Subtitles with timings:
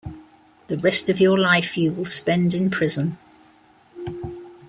[0.65, 3.19] The rest of your life you will spend in prison.